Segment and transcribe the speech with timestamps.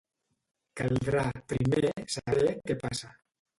[0.81, 1.85] Caldrà, primer,
[2.17, 3.15] saber què passa.